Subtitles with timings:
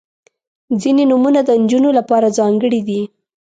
[0.81, 3.01] •ځینې نومونه د نجونو لپاره ځانګړي دي.